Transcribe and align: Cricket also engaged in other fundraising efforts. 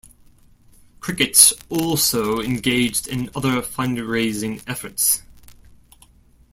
Cricket 0.99 1.53
also 1.69 2.39
engaged 2.39 3.07
in 3.07 3.29
other 3.35 3.61
fundraising 3.61 4.63
efforts. 4.65 5.21